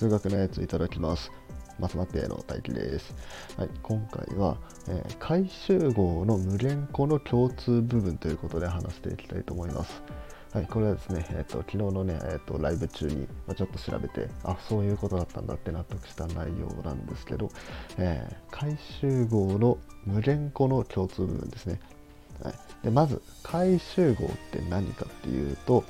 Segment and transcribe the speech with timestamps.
[0.00, 1.30] 数学のやついただきます。
[1.78, 3.14] マスマテの大輝です。
[3.58, 4.56] はい、今回は、
[4.88, 10.02] えー、回集合の無限個の共通部分ということで話していきたいと思います。
[10.54, 17.50] はい、これはですね、えーと、昨日のね、えーと、ライブ中に、まあ、ちょっと調べて、あそういうことだったんだって納得した内容なんですけど、
[17.98, 19.76] えー、回集合の
[20.06, 21.78] 無限個の共通部分ですね。
[22.42, 22.54] はい、
[22.84, 25.84] でまず、回集合って何かっていうと、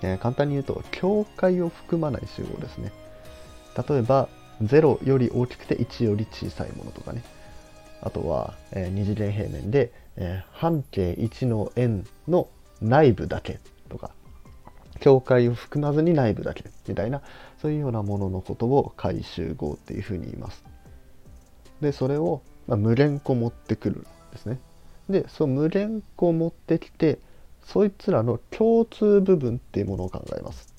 [0.00, 2.92] えー、簡単に言うと境界を含まない集合ですね
[3.76, 4.28] 例えば
[4.62, 7.22] 0より大きくて1より小さいものとかね。
[8.02, 12.48] あとは、えー、二次元平面で、えー、半径1の円の
[12.80, 13.58] 内部だけ
[13.88, 14.10] とか
[15.00, 17.22] 境界を含まずに内部だけみたいな
[17.60, 20.64] そういうようなもののことを回集合っていうふうに言います。
[21.80, 24.58] でそれを、まあ、無連個持ってくるんですね。
[25.08, 27.18] でその無連個持ってきて
[27.64, 30.75] そいつらの共通部分っていうものを考えます。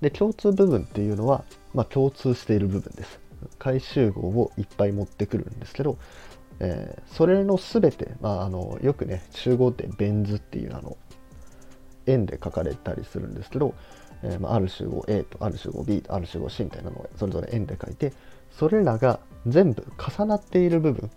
[0.00, 3.20] で共通部分っていうのは、まあ、共通している部分です。
[3.58, 5.98] 回集合をいっぱい持ってくるんですけど、
[6.58, 10.96] えー、それの全て、まあ、あのよくね集合点ベン図っていうあの
[12.06, 13.74] 円で書かれたりするんですけど、
[14.22, 18.12] えーまあ、ある集合 A とある集合 B とある集合 C みたいなのをそれぞれ円で書いて
[18.50, 21.10] それらが全部重なっている部分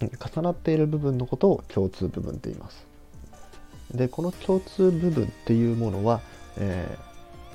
[0.00, 2.86] 重なっている部分のことを共通部分って言います。
[3.94, 6.20] でこの共通部分っていうものは、
[6.56, 7.11] えー、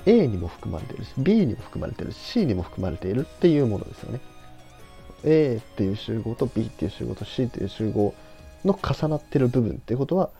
[0.08, 4.20] A にも含まれているし B にも含まれているし C にも含まれているっていうものですよね。
[5.24, 8.14] A っていう集合と B っていう集合と C っていう集合
[8.64, 10.30] の重なってる部分っていうことは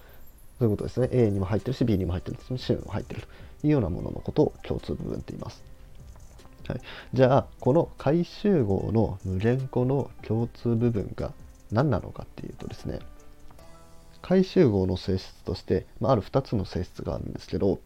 [0.58, 1.08] そういうことですね。
[1.12, 3.22] A にも入ってるし B にも入ってるし C にも入ってる
[3.60, 5.62] というようなもののことを共通部分って言います。
[6.66, 6.80] はい、
[7.12, 11.32] じゃあこの回集合の無連個の共通部分が
[11.72, 12.98] 何なのかっていうとですね
[14.20, 17.80] 回集合の性質として、まあ、ある2つの性質があるんですけど、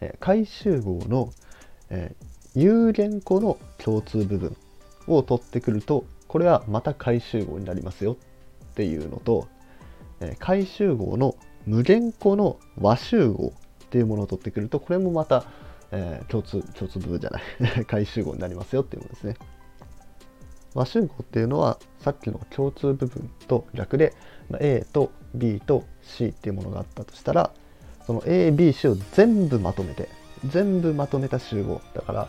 [0.00, 1.32] え、回集合の、
[1.90, 2.14] え、
[2.54, 4.56] 有限個の共通部分
[5.06, 8.16] を取ってくるとこれはまた回集合になりますよ
[8.72, 9.48] っていうのと、
[10.20, 11.36] え、回集合の
[11.66, 13.52] 無限個の和集合
[13.84, 15.44] っていうものを取ってくるとこれもまた、
[15.90, 17.40] え、共通共通部分じゃな
[17.80, 19.36] い回集合になりますよっていうものですね。
[20.74, 24.14] 和集合っていうのはさっきの共通部分と逆で
[24.60, 27.52] A と B と C っていうものがあったとしたら
[28.08, 30.08] その ABC を全部まとめて
[30.46, 32.28] 全部まとめた集合だから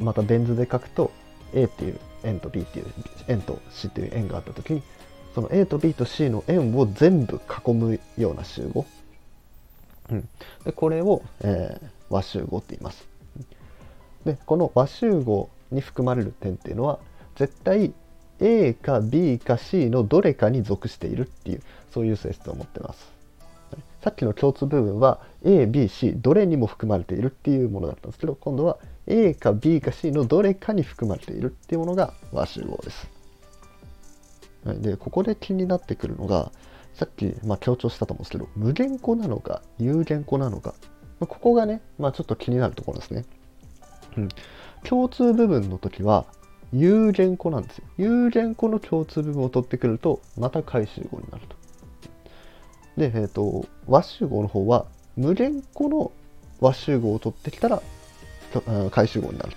[0.00, 1.12] またベン図で書くと
[1.52, 2.86] A っていう円と B っていう
[3.28, 4.82] 円と C っていう円があった時に
[5.34, 8.86] その A と B と C の円を全部囲むような集合、
[10.08, 10.28] うん、
[10.64, 13.06] でこれを、えー、和集合って言います。
[14.24, 17.00] でこの和集合に含まれる点っていうのは
[17.36, 17.92] 絶対
[18.40, 21.62] A か B か C のどれかに属しているっていう
[21.92, 23.17] そういう性質を持ってます。
[24.02, 33.08] さっきの共通部分は A、B、C どれにも含まれているっていうものだったんですけど今度は A か B か C のどれかに含まれているっていうものが和集合です。
[34.64, 36.50] はいでここで気になってくるのが
[36.94, 40.74] さっき、まあ、強調したと思うんですけど無限個なのか有限個なのか、
[41.20, 43.24] まあ、ここがね、まあ、ちょっと気になるところですね。
[44.16, 44.28] うん、
[44.82, 46.26] 共通部分の時は
[46.72, 47.84] 有限個なんですよ。
[47.96, 51.56] 有限個の共通部分を取ってくると、また回集合になると。
[52.98, 54.86] で、えっ、ー、と、和集合の方は、
[55.16, 56.12] 無限個の
[56.60, 57.82] 和集合を取ってきたら、
[58.90, 59.52] 回集合になる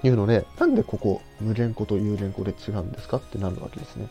[0.00, 4.08] というので、なんでここ、無限個と有限個で違うんですかってなるわけですね。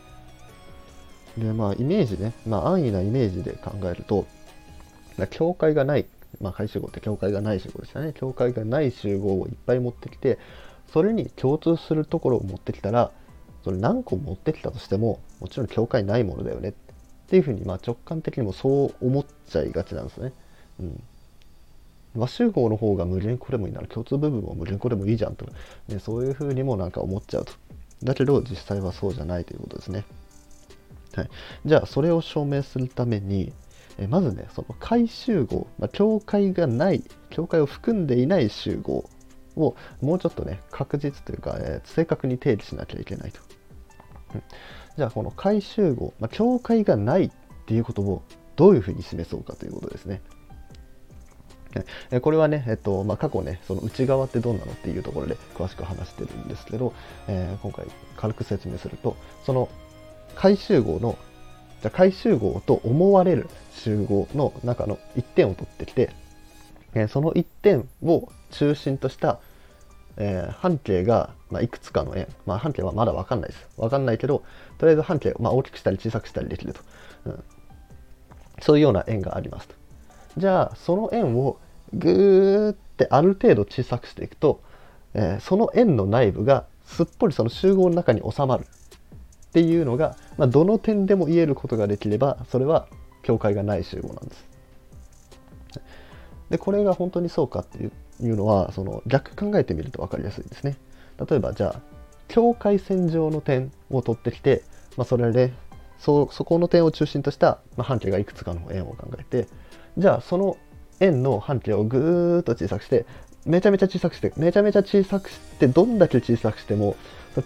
[1.38, 4.26] で、まあ、イメージね、まあ、安易なイメージで考えると、
[5.30, 6.06] 境界がない、
[6.40, 8.12] まあ、回集合って境界がない集合でしたね。
[8.14, 10.38] 境界がない集合をいっぱい持ってきて、
[10.92, 13.10] それに共通するところを持ってきたら
[13.64, 16.72] それ何個持ってきたとしてももちろん境界ないものだよねっ
[17.26, 20.32] っていうふうにまあ直感的にもそう思っちゃいがちなんですね。
[20.80, 21.02] うん
[22.16, 25.46] 和集合の方が無限個でもいいなら共通部分も無限個でもいいじゃんと、
[25.88, 27.52] ね、そういうふうにもなんか思っちゃうと。
[28.04, 30.04] だけど実際はそうじゃないということですね。
[31.16, 31.30] はい、
[31.64, 33.52] じゃあそれを証明するために
[33.98, 39.08] えまずねその回集合、まあ、境界がない境界を含んでいない集合
[39.56, 43.40] をもうちょっとね確実というか、えー、正確に定義しなきゃいけないと、
[44.96, 47.30] じゃあこの回集合、まあ、境界がないっ
[47.66, 48.22] ていうことを
[48.56, 50.20] どういうふうに示そうかということですね。
[52.22, 56.92] これはね、えっとまあ、過去ね、その内側ってどんなのっていうところで詳しく話してるんですけど、
[57.26, 57.86] えー、今回
[58.16, 59.68] 軽く説明すると、その
[60.36, 61.18] 回集合の、
[61.82, 66.10] じゃ回集合と思われる集合の中の1点を取ってきて、
[66.94, 69.40] えー、その1点を中心とした、
[70.16, 73.68] えー、半径が、まあ、いくつかの円、まあ、半径はまだ分かんないです。
[73.76, 74.42] 分かんないけど、
[74.78, 76.80] とりあえず半径を、まあ、大きくしたり小さくしたりできると、
[77.26, 77.44] うん。
[78.60, 79.74] そういうような円がありますと。
[80.36, 81.58] じゃあ、その円を
[81.92, 84.62] ぐーってある程度小さくしていくと、
[85.14, 92.88] えー、その円の内部がすっぽりその集合の中に収まるっていうのが、まあ、どの点でも言えることができればそれは
[93.22, 94.53] 境界がない集合なんです。
[96.50, 97.86] でこれが本当にそうかってい
[98.30, 100.76] うのはその逆考えてみると分かりやすいですね。
[101.28, 101.80] 例えばじゃあ
[102.28, 104.62] 境界線上の点を取ってきて、
[104.96, 105.52] まあ、それで
[105.98, 109.48] そそこの点を中心とした、まあ、半径がいくつかの円を考えて
[109.96, 110.56] じゃあその
[111.00, 113.06] 円の半径をぐーっと小さくして
[113.44, 116.96] めちゃめちゃ小さくしてめちゃめちゃ小さくしてどんだけ小さくしても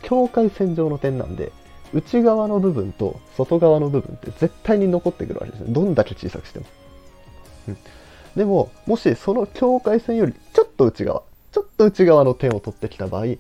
[0.03, 1.53] 境界線上の点なんで
[1.93, 5.73] 内側の部分と外側の部分って絶対に残ってくるわけですね。
[5.73, 6.67] どんだけ小さくしても、
[7.69, 7.77] うん、
[8.39, 13.35] でももしその境界線よりちょっと内側ちょっと内側の点を取ってきた場合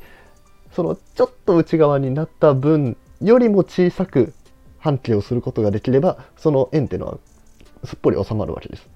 [0.72, 4.34] そのちょっと内側になった分よりも小さく
[4.80, 7.18] 半径をすることができればその円っていうのは
[7.84, 8.88] すっぽり収まるわけです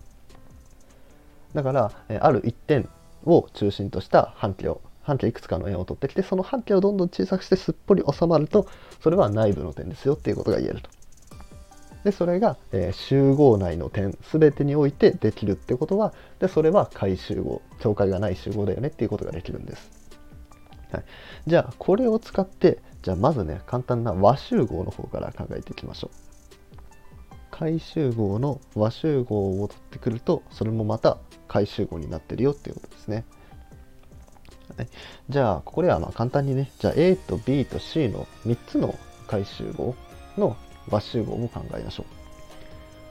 [1.55, 2.89] だからある一点
[3.25, 8.67] を中心とした半径を半径いくつかの円を取ってきてその半径をどんどん小さくしてすっぽり収まると
[9.01, 10.91] それは内部の点ですよっていうことが言えると。
[12.05, 19.91] でそれが、えー、集合内の点全てにおいてできるってことはでそれは解集合境界がない集合だよねっていうことができるんです。
[20.91, 21.05] はい、
[21.47, 26.33] じゃあこれを使ってじゃあまずね簡単な和集合の方から考えていきましょう。
[27.51, 33.25] 解集合の和集合を取ってくるとそれもまた回集合になってるよっていうことですね。
[34.77, 34.89] はい、
[35.29, 39.95] じゃあここではまあ簡単にねじゃあ A と B と C の3つの回集合
[40.37, 40.57] の
[40.89, 42.23] 和集合を考えましょう。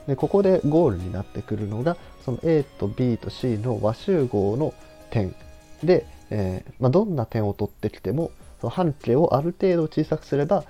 [0.07, 1.95] でここでゴールになってくるのが
[2.25, 4.73] その A と B と C の和集合の
[5.09, 5.35] 点
[5.83, 10.63] で、えー、まあ、どんな点を取ってきてもその半径をある程度小さくすれば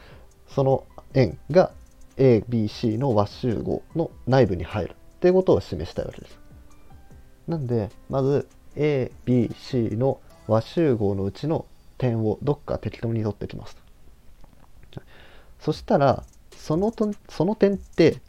[0.47, 1.71] その円が
[2.17, 6.39] ABC の和集合の内部に入るっていうことを示したいわけです。
[7.47, 11.65] なんでまず ABC の和集合のうちの
[11.97, 13.77] 点をどっか適当に取ってきます。
[15.59, 16.23] そしたら
[16.61, 18.21] そのとその点って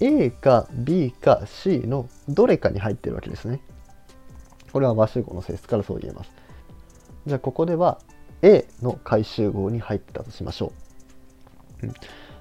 [0.00, 3.60] A か B か C のどれかに入ってるわけですね。
[4.72, 6.30] これは和集合の性質からそう言えます。
[7.26, 8.00] じゃあここでは
[8.42, 10.72] A の回集合に入ってたとしましょ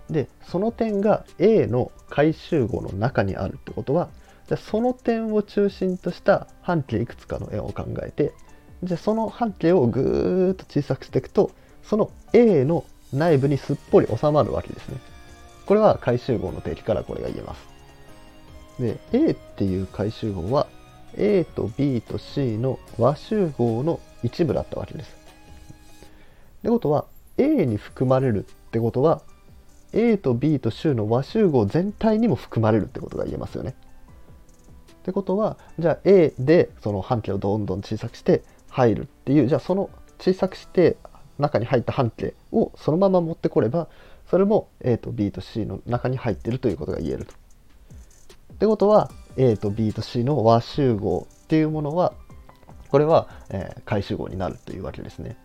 [0.09, 0.13] う。
[0.13, 4.09] でその点が A の回集合の中にあるってことは
[4.47, 8.33] じゃその点を中心とした半径いくつかの円を考えて
[8.83, 11.51] じゃその半径をぐーっと小さくしていくと
[11.83, 14.97] その A の内部にすっぽり収まるわけですね。
[15.67, 17.67] これは回集合の定義からこれが言えます。
[18.79, 20.67] で A っていう回集合は
[21.17, 25.15] A と B と C の和集合の一部だったわけです。
[26.59, 27.05] ってことは
[27.37, 29.21] A に含まれるってことは
[29.93, 33.75] A と B と州の和集合全体にも含まれるってことが言えますよね。
[34.91, 40.97] ってことはじゃあ A でその半径をどんどん小さくして入るっていうじゃあその小さくして
[41.39, 43.87] 中に入った半径をそのまま持ってこれば
[44.29, 47.33] それも A と B と C の中に入ってるということが言えると。
[47.33, 52.13] ってことは A と B と C の和集合っていうものは
[52.89, 55.37] これは、えー、回集合になるというわけですね。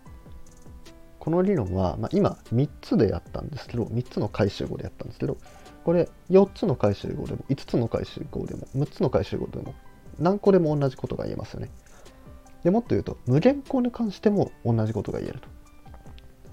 [1.19, 5.37] この理論は、まあ、今3つでやったんですけど3つの回集合でやったんですけど
[5.85, 9.73] これ4つの回集合でも5つの回集合でも6つの回集合でも
[10.19, 11.69] 何個でも同じことが言えますよね。
[12.63, 15.52] でもっと言うと無限個に関しても同じことが言えると。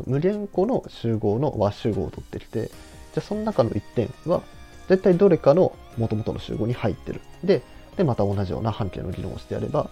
[0.06, 4.42] 無限個の集合の和集合を取ってきてじゃあその中の1点は
[4.88, 7.20] 絶対どれかの元々の集合に入ってる。
[7.44, 7.62] で
[7.96, 9.90] でまた同じような半径の議論をしてやれば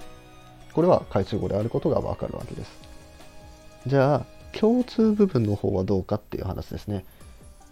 [0.72, 2.70] これは回集合であることがわかるわけです。
[3.86, 7.04] じゃあ共通部分の方はどうかっていう話ですね。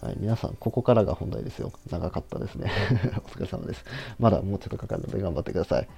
[0.01, 1.73] はい、皆さん、ここからが本題ですよ。
[1.91, 2.71] 長かったですね。
[3.25, 3.85] お疲れ様です。
[4.19, 5.89] まだもうちょっとかかるので頑張ってください。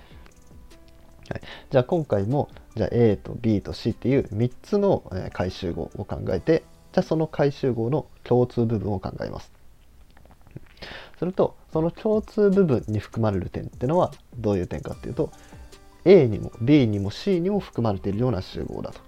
[1.31, 9.53] はい、じゃあ今回もじゃあ A と B と C っていう3つの回集合を考えてじゃあその回集合の共通部分を考えます。
[11.19, 15.33] するとその共通部分に含まれる点ってのはどういう点かっていうと
[16.05, 19.01] A にも B にも C にも含まれているような集合だと。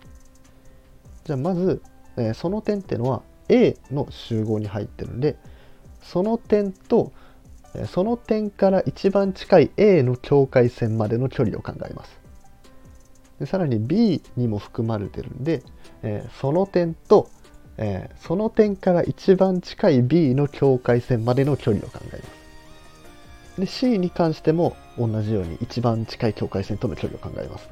[1.25, 1.83] じゃあまず、
[2.17, 5.37] え、その点っていうのは A の集合に入ってるんで
[6.03, 7.13] その点と
[7.87, 12.19] その点から一番近い A の境界線までの距離を考えます。
[13.39, 15.63] でさらに B にも含まれてるんで、
[16.03, 17.31] えー、その点と、
[17.79, 22.41] えー、その点から一番近い B の境界線までの距離を考えます。
[23.61, 27.69] で C に関しても同じように一番近い境界線との距離を考えます。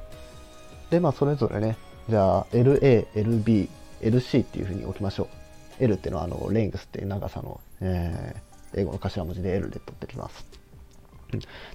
[0.91, 1.77] でまあそれぞれね
[2.09, 3.69] じゃあ LA、LB、
[4.01, 5.85] LC っていうふうに置きましょう。
[5.85, 10.47] L っていうのはあのレングスっていう長さの、えー、英語の頭文字で L で取ってきます。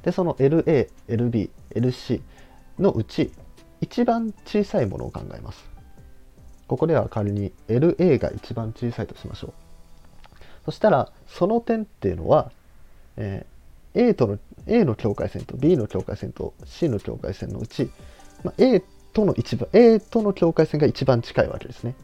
[0.03, 2.21] で、その LA、LB、LC
[2.79, 3.31] のうち
[3.81, 5.65] 一番小さいものを考えます
[6.67, 9.53] ここでは仮に LA が一番小さいとしましょう
[10.65, 12.51] そしたらその点っていうのは、
[13.17, 17.91] えー、A との A の境界線と B の境界線と C の境界線のうち、
[18.43, 18.81] まあ、A
[19.12, 21.95] との一番 A との境界線が一番近いわけですね。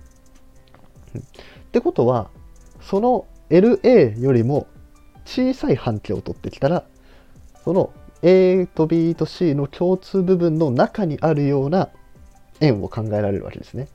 [1.16, 1.22] っ
[1.72, 2.30] てことは
[2.82, 4.68] その LA よりも
[5.30, 6.84] 小さい半径を取ってきたら
[7.64, 7.94] その
[8.24, 11.90] A と B と C の共通部分の中にあるような
[12.62, 13.88] 円を考えられるわけですね。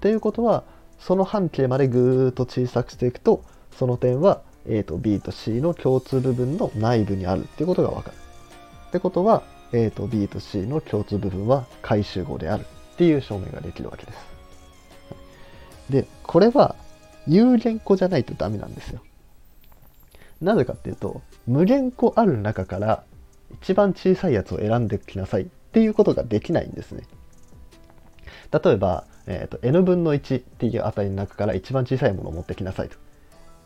[0.00, 0.62] ということは
[1.00, 3.42] その半径までぐーっと小さくしていくと
[3.76, 8.16] その点は A と B と C の共通部分の内部にあるっていうことがわかる。
[8.88, 14.18] ってことは A と B と C の共通部分は回集合であるっていう証明ができるわけです。
[15.90, 16.76] で、これは
[17.26, 19.00] 有限個じゃないとダメなんですよ。
[20.40, 23.04] なぜかっていうと、無限個ある中から
[23.62, 27.04] 一番小さいやつを選んできなさいっていうことができないんですね。
[28.52, 32.96] 例えば、えーと、n 分の1っていう値の中から一番小さいものを持ってきなさいと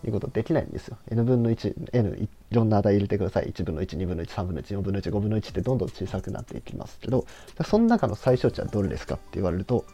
[0.06, 0.96] いうことできないんですよ。
[1.10, 3.46] n 分の1、n いろんな値入れてください。
[3.46, 7.26] 1分の1、2分の1、3分の1、4分の1、5分の1ってどんどん小さくなっていきますけど、
[7.64, 9.84] その中の最小値はどれですかって言われると、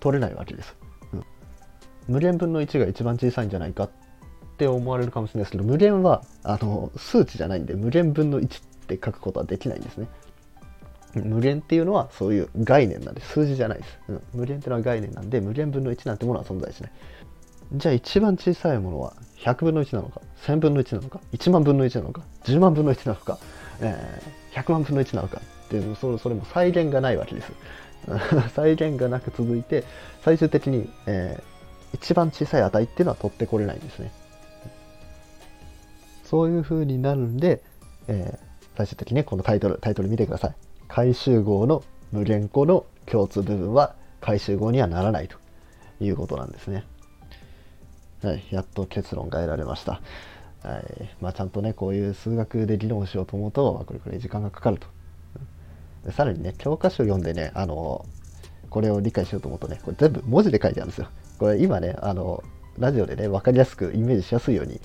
[0.00, 0.74] 取れないわけです。
[2.08, 3.90] 無限分の1が一番小さいんじゃないかっ
[4.54, 10.06] って思われるかもしれないですけど、無限はあの数値じゃないんで、無限分の1って書くことはできないんですね。
[11.14, 16.92] 無限っていうのはそういう概念なんで数字じゃないです、うん、無限っていうのは概念なんで無限分の1なんてものは存在しない。
[17.72, 23.38] じゃあ一番小さいものは100分の1なのか1000分の1なのか1万分の1なのか10万分の1なのか、
[23.80, 27.52] えー、100万分の1なのかっていうそれそれも再現がないわけです。
[28.54, 29.84] 再現がなく続いて
[30.22, 34.12] 最終的に、えー、一番小さい値っていうのは取ってこれないんですね。
[36.24, 37.62] そういう風になるんで、
[38.08, 40.54] えー、最終的にねこのタイトルタイトル見てください
[40.88, 45.36] 回集合の無限個の共通部分は回集合にはならないと
[46.00, 46.84] いうことなんですね。
[48.22, 50.00] はい、やっと結論が得られました。
[50.62, 54.86] はいまあ、ちゃんとね、こういう数学で議論しようと思うと、これくらい時間がかかると。
[56.12, 58.06] さらにね、教科書読んでね、あの、
[58.70, 61.08] これを理解しようと思うとね、これ全部文字で書いてあるんですよ。
[61.38, 62.42] これ今ね、あの、
[62.78, 64.80] ラジオでね、分かりやすくイメージしやすいように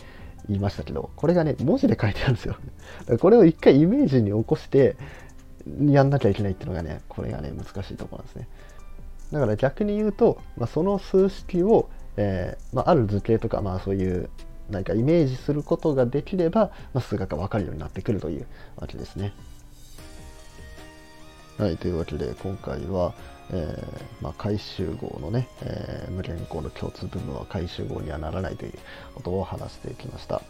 [0.48, 2.55] 言いましたけど、これがね、文字で書いてあるんですよ。
[3.19, 4.96] これを一回イメージに起こして、
[5.91, 8.48] やんなきゃいけないっていうのがねこれがね難しいとこなんですね
[9.31, 14.29] だから逆に言うと、まあ、その数式を、えー、まあ、ある図形とか、まあ、そういう
[14.72, 19.34] 何かイメージすることができれば、まあ、数学が分かるようになってくるというわけですね。
[21.59, 23.13] はい、というわけで今回は、
[23.51, 28.73] えー、まあ、回集合のね、えー、無限項の共通部分は回集合にはならないという
[29.13, 30.41] ことを話していきました。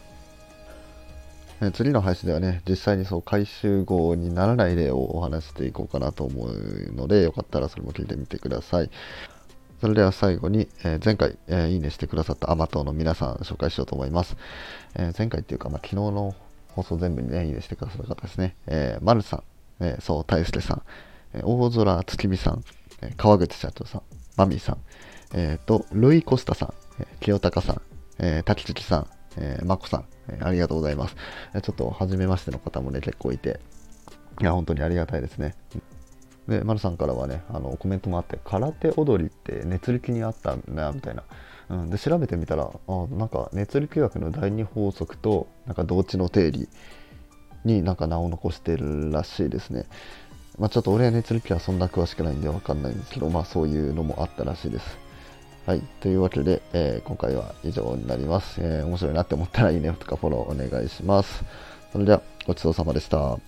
[1.60, 8.90] え次の配信ではね、実際にそう回収号にならない例をお話していこうかなと思うので、よかったらそれも聞いてみてください。
[9.80, 14.36] それでは最後に、えー、前回、えー、いいねしてくださったアマトの皆さん紹介しようと思います。
[14.94, 16.36] えー、前回っていうか、まあ、昨日の
[16.68, 18.54] 放送全部にね、いいねしてくださった方ですね。
[18.68, 19.42] えー、丸さん、
[19.80, 20.82] えー、そう、大輔さん、
[21.34, 22.64] えー、大空月見さん、
[23.02, 24.02] えー、川口社長さん、
[24.36, 24.78] マミーさん、
[25.34, 27.82] えっ、ー、と、ルイ・コスタさん、えー、清高さん、
[28.18, 29.06] えー、滝月さん、
[29.36, 31.16] えー、まこさん、えー、ありがとうございます。
[31.54, 33.60] えちょっと、初めましての方もね、結構いて、
[34.40, 35.54] いや、本当にありがたいですね。
[36.48, 41.22] で、丸さんからはね、あのコメントもあって、空手踊りって熱力にあったんだみたいな。
[41.68, 46.68] うん、で、調べてみたら、あなんか熱力学の第二法則と、なんか同値の定理。
[47.64, 49.86] になんか名を残してるらしいですね。
[50.58, 54.98] まあ、ちょっと俺は熱力はそんな詳しくないんでわかんないんですけど、まあそういうのもあったらしいです。
[55.66, 55.82] はい。
[56.00, 58.60] というわけで、えー、今回は以上になります。
[58.60, 61.44] えー、面白いなって思ったらいいねとかフォローお願いします。
[61.92, 63.38] それでは、ごちそうさまでした。